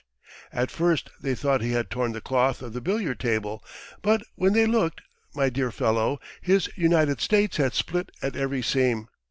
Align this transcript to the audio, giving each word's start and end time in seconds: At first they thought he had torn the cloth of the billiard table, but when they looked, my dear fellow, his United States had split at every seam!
At 0.51 0.71
first 0.71 1.11
they 1.21 1.35
thought 1.35 1.61
he 1.61 1.73
had 1.73 1.91
torn 1.91 2.11
the 2.13 2.21
cloth 2.21 2.63
of 2.63 2.73
the 2.73 2.81
billiard 2.81 3.19
table, 3.19 3.63
but 4.01 4.23
when 4.33 4.53
they 4.53 4.65
looked, 4.65 5.01
my 5.35 5.51
dear 5.51 5.69
fellow, 5.69 6.19
his 6.41 6.67
United 6.75 7.21
States 7.21 7.57
had 7.57 7.75
split 7.75 8.11
at 8.19 8.35
every 8.35 8.63
seam! 8.63 9.09